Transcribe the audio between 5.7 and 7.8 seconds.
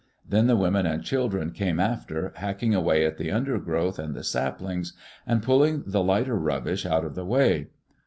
the lighter rubbish out of the way.